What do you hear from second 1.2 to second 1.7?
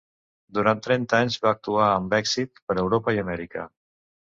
anys va